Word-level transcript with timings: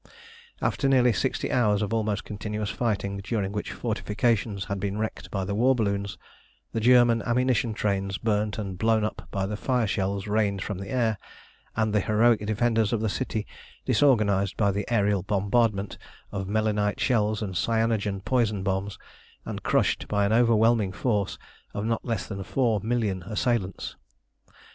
After 0.63 0.89
nearly 0.89 1.13
sixty 1.13 1.51
hours 1.51 1.83
of 1.83 1.93
almost 1.93 2.23
continuous 2.23 2.71
fighting, 2.71 3.17
during 3.23 3.51
which 3.51 3.69
the 3.69 3.75
fortifications 3.75 4.65
had 4.65 4.79
been 4.79 4.97
wrecked 4.97 5.29
by 5.29 5.45
the 5.45 5.53
war 5.53 5.75
balloons, 5.75 6.17
the 6.71 6.79
German 6.79 7.21
ammunition 7.21 7.75
trains 7.75 8.17
burnt 8.17 8.57
and 8.57 8.79
blown 8.79 9.03
up 9.03 9.27
by 9.29 9.45
the 9.45 9.55
fire 9.55 9.85
shells 9.85 10.25
rained 10.25 10.63
from 10.63 10.79
the 10.79 10.89
air, 10.89 11.19
and 11.75 11.93
the 11.93 11.99
heroic 11.99 12.43
defenders 12.47 12.91
of 12.91 12.99
the 12.99 13.09
city 13.09 13.45
disorganised 13.85 14.57
by 14.57 14.71
the 14.71 14.85
aërial 14.89 15.27
bombardment 15.27 15.99
of 16.31 16.47
melinite 16.47 16.99
shells 16.99 17.43
and 17.43 17.55
cyanogen 17.55 18.21
poison 18.25 18.63
bombs, 18.63 18.97
and 19.45 19.61
crushed 19.61 20.07
by 20.07 20.25
an 20.25 20.33
overwhelming 20.33 20.91
force 20.91 21.37
of 21.75 21.85
not 21.85 22.03
less 22.03 22.25
than 22.25 22.41
four 22.43 22.79
million 22.81 23.21
assailants. 23.27 23.95